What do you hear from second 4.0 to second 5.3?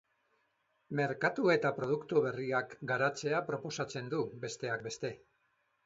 du, besteak beste.